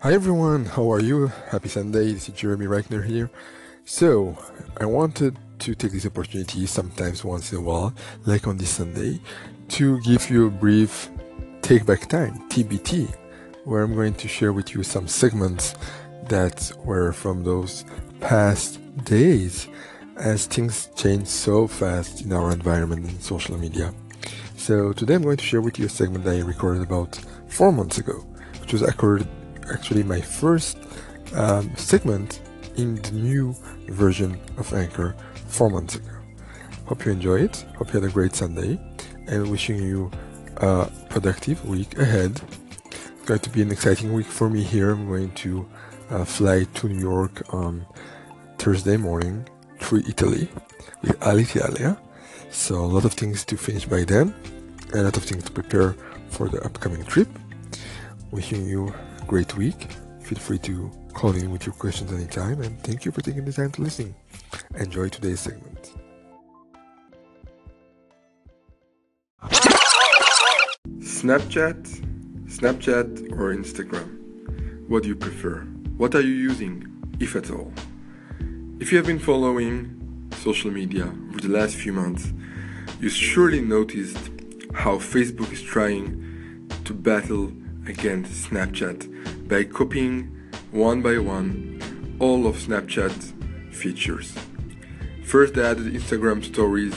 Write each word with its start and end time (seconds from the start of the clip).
Hi 0.00 0.12
everyone, 0.12 0.64
how 0.64 0.92
are 0.92 1.00
you? 1.00 1.26
Happy 1.50 1.68
Sunday, 1.68 2.12
this 2.12 2.28
is 2.28 2.34
Jeremy 2.36 2.66
Reichner 2.66 3.04
here. 3.04 3.28
So, 3.84 4.38
I 4.76 4.84
wanted 4.84 5.36
to 5.58 5.74
take 5.74 5.90
this 5.90 6.06
opportunity 6.06 6.66
sometimes 6.66 7.24
once 7.24 7.50
in 7.50 7.58
a 7.58 7.60
while, 7.60 7.92
like 8.24 8.46
on 8.46 8.58
this 8.58 8.70
Sunday, 8.70 9.20
to 9.70 10.00
give 10.02 10.30
you 10.30 10.46
a 10.46 10.50
brief 10.50 11.10
take 11.62 11.84
back 11.84 12.08
time, 12.08 12.48
TBT, 12.48 13.12
where 13.64 13.82
I'm 13.82 13.96
going 13.96 14.14
to 14.14 14.28
share 14.28 14.52
with 14.52 14.72
you 14.72 14.84
some 14.84 15.08
segments 15.08 15.74
that 16.28 16.70
were 16.84 17.12
from 17.12 17.42
those 17.42 17.84
past 18.20 18.78
days 19.04 19.66
as 20.16 20.46
things 20.46 20.90
change 20.94 21.26
so 21.26 21.66
fast 21.66 22.22
in 22.22 22.32
our 22.32 22.52
environment 22.52 23.04
and 23.04 23.20
social 23.20 23.58
media. 23.58 23.92
So 24.56 24.92
today 24.92 25.14
I'm 25.14 25.22
going 25.22 25.38
to 25.38 25.44
share 25.44 25.60
with 25.60 25.76
you 25.76 25.86
a 25.86 25.88
segment 25.88 26.24
I 26.28 26.38
recorded 26.38 26.84
about 26.84 27.16
four 27.48 27.72
months 27.72 27.98
ago, 27.98 28.24
which 28.60 28.72
was 28.72 28.82
occurred 28.82 29.26
actually 29.72 30.02
my 30.02 30.20
first 30.20 30.78
um, 31.34 31.74
segment 31.76 32.40
in 32.76 32.96
the 32.96 33.12
new 33.12 33.54
version 33.88 34.38
of 34.56 34.72
Anchor 34.72 35.14
four 35.48 35.70
months 35.70 35.96
ago. 35.96 36.10
Hope 36.86 37.04
you 37.04 37.12
enjoy 37.12 37.40
it. 37.40 37.66
Hope 37.76 37.92
you 37.92 38.00
had 38.00 38.08
a 38.08 38.12
great 38.12 38.34
Sunday, 38.34 38.80
and 39.26 39.50
wishing 39.50 39.78
you 39.78 40.10
a 40.58 40.90
productive 41.10 41.64
week 41.66 41.98
ahead. 41.98 42.40
It's 42.90 43.26
going 43.26 43.40
to 43.40 43.50
be 43.50 43.62
an 43.62 43.70
exciting 43.70 44.12
week 44.12 44.26
for 44.26 44.48
me 44.48 44.62
here. 44.62 44.90
I'm 44.90 45.06
going 45.06 45.32
to 45.32 45.68
uh, 46.10 46.24
fly 46.24 46.64
to 46.64 46.88
New 46.88 47.00
York 47.00 47.42
on 47.52 47.84
Thursday 48.58 48.96
morning 48.96 49.46
through 49.80 50.02
Italy 50.08 50.48
with 51.02 51.18
Alitalia. 51.20 51.98
So 52.50 52.76
a 52.76 52.86
lot 52.86 53.04
of 53.04 53.12
things 53.12 53.44
to 53.44 53.56
finish 53.56 53.84
by 53.84 54.04
then, 54.04 54.34
a 54.94 55.02
lot 55.02 55.16
of 55.16 55.24
things 55.24 55.44
to 55.44 55.52
prepare 55.52 55.94
for 56.30 56.48
the 56.48 56.60
upcoming 56.64 57.04
trip. 57.04 57.28
Wishing 58.30 58.66
you 58.66 58.94
great 59.28 59.56
week. 59.58 59.88
Feel 60.22 60.38
free 60.38 60.58
to 60.58 60.90
call 61.12 61.36
in 61.36 61.52
with 61.52 61.66
your 61.66 61.74
questions 61.74 62.10
anytime, 62.12 62.62
and 62.62 62.80
thank 62.82 63.04
you 63.04 63.12
for 63.12 63.20
taking 63.20 63.44
the 63.44 63.52
time 63.52 63.70
to 63.72 63.82
listen. 63.82 64.14
Enjoy 64.76 65.08
today's 65.08 65.40
segment. 65.40 65.92
Snapchat, 71.00 71.82
Snapchat, 72.46 73.32
or 73.32 73.54
Instagram? 73.54 74.88
What 74.88 75.02
do 75.02 75.10
you 75.10 75.16
prefer? 75.16 75.60
What 75.98 76.14
are 76.14 76.22
you 76.22 76.34
using, 76.50 76.86
if 77.20 77.36
at 77.36 77.50
all? 77.50 77.70
If 78.80 78.92
you 78.92 78.96
have 78.96 79.06
been 79.06 79.18
following 79.18 80.30
social 80.38 80.70
media 80.70 81.04
over 81.28 81.40
the 81.40 81.48
last 81.48 81.74
few 81.74 81.92
months, 81.92 82.32
you 82.98 83.10
surely 83.10 83.60
noticed 83.60 84.30
how 84.72 84.96
Facebook 84.96 85.52
is 85.52 85.62
trying 85.62 86.66
to 86.84 86.94
battle 86.94 87.52
against 87.88 88.50
Snapchat 88.50 89.48
by 89.48 89.64
copying 89.64 90.30
one 90.70 91.02
by 91.02 91.18
one 91.18 92.16
all 92.20 92.46
of 92.46 92.56
Snapchat 92.56 93.74
features. 93.74 94.34
First, 95.24 95.54
they 95.54 95.64
added 95.64 95.92
Instagram 95.92 96.44
stories 96.44 96.94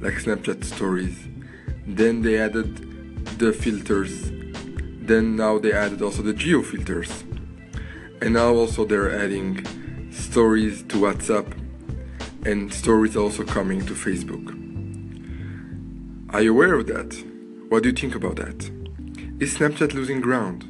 like 0.00 0.14
Snapchat 0.14 0.64
stories, 0.64 1.28
then, 1.86 2.22
they 2.22 2.38
added 2.38 2.76
the 3.38 3.52
filters, 3.52 4.30
then, 5.00 5.36
now 5.36 5.58
they 5.58 5.72
added 5.72 6.00
also 6.02 6.22
the 6.22 6.32
geo 6.32 6.62
filters, 6.62 7.24
and 8.22 8.34
now 8.34 8.54
also 8.54 8.84
they're 8.84 9.10
adding 9.10 9.64
stories 10.12 10.82
to 10.84 10.96
WhatsApp 10.96 11.46
and 12.46 12.72
stories 12.72 13.16
also 13.16 13.44
coming 13.44 13.84
to 13.86 13.92
Facebook. 13.94 14.56
Are 16.32 16.42
you 16.42 16.52
aware 16.52 16.74
of 16.74 16.86
that? 16.86 17.12
What 17.68 17.82
do 17.82 17.90
you 17.90 17.94
think 17.94 18.14
about 18.14 18.36
that? 18.36 18.79
Is 19.40 19.56
Snapchat 19.56 19.94
losing 19.94 20.20
ground? 20.20 20.66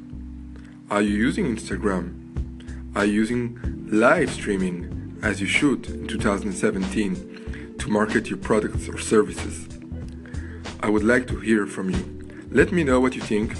Are 0.93 1.03
you 1.03 1.17
using 1.17 1.45
Instagram? 1.45 2.95
Are 2.95 3.05
you 3.05 3.15
using 3.15 3.59
live 3.91 4.31
streaming 4.31 5.19
as 5.25 5.41
you 5.41 5.49
should 5.49 5.87
in 5.89 6.07
2017 6.07 7.75
to 7.81 7.91
market 7.91 8.29
your 8.31 8.39
products 8.39 8.89
or 8.89 8.97
services? 8.97 9.69
I 10.79 10.89
would 10.89 11.03
like 11.03 11.27
to 11.27 11.41
hear 11.41 11.67
from 11.67 11.91
you. 11.91 12.47
Let 12.53 12.71
me 12.71 12.85
know 12.85 13.01
what 13.01 13.17
you 13.17 13.23
think. 13.23 13.57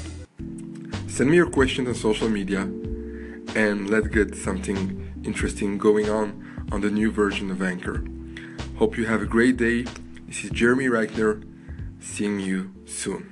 Send 1.09 1.29
me 1.29 1.39
your 1.39 1.51
questions 1.51 1.89
on 1.89 1.95
social 1.97 2.29
media 2.29 2.61
and 3.57 3.91
let's 3.91 4.07
get 4.07 4.37
something 4.37 5.13
interesting 5.25 5.77
going 5.77 6.09
on 6.09 6.69
on 6.71 6.83
the 6.83 6.91
new 6.91 7.11
version 7.11 7.51
of 7.51 7.63
Anchor. 7.63 8.05
Hope 8.77 8.97
you 8.97 9.07
have 9.07 9.23
a 9.23 9.27
great 9.27 9.57
day. 9.57 9.87
This 10.29 10.45
is 10.45 10.51
Jeremy 10.51 10.87
Reichner. 10.87 11.43
Seeing 11.99 12.39
you 12.39 12.71
soon. 12.87 13.30